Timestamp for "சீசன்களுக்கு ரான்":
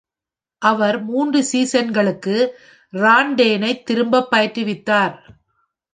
1.51-3.33